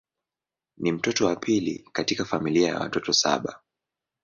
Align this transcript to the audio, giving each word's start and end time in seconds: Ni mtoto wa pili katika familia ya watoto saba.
Ni 0.77 0.91
mtoto 0.91 1.25
wa 1.25 1.35
pili 1.35 1.89
katika 1.93 2.25
familia 2.25 2.67
ya 2.69 2.79
watoto 2.79 3.13
saba. 3.13 3.61